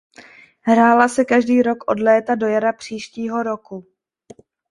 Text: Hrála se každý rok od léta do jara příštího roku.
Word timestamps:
Hrála 0.61 1.07
se 1.07 1.25
každý 1.25 1.61
rok 1.61 1.77
od 1.87 1.99
léta 1.99 2.35
do 2.35 2.47
jara 2.47 2.73
příštího 2.73 3.43
roku. 3.43 3.87